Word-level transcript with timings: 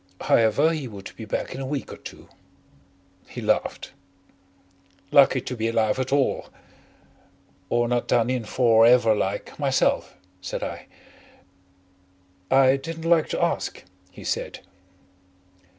However, 0.21 0.73
he 0.73 0.87
would 0.87 1.15
be 1.15 1.25
back 1.25 1.53
in 1.53 1.61
a 1.61 1.65
week 1.67 1.93
or 1.93 1.97
two. 1.97 2.27
He 3.27 3.39
laughed. 3.39 3.91
"Lucky 5.11 5.41
to 5.41 5.55
be 5.55 5.67
alive 5.67 5.99
at 5.99 6.11
all." 6.11 6.49
"Or 7.69 7.87
not 7.87 8.07
done 8.07 8.27
in 8.27 8.43
for 8.45 8.83
ever 8.83 9.13
like 9.13 9.59
myself," 9.59 10.15
said 10.41 10.63
I. 10.63 10.87
"I 12.49 12.77
didn't 12.77 13.05
like 13.07 13.29
to 13.29 13.43
ask" 13.43 13.83
he 14.11 14.23
said. 14.23 14.61